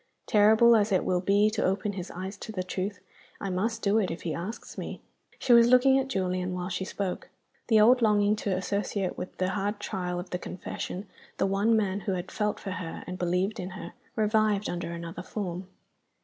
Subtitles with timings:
[0.25, 3.01] Terrible as it will be to open his eyes to the truth,
[3.39, 4.99] I must do it if he asks me."
[5.37, 7.29] She was looking at Julian while she spoke.
[7.67, 11.05] The old longing to associate with the hard trial of the confession
[11.37, 15.21] the one man who had felt for her, and believed in her, revived under another
[15.21, 15.67] form.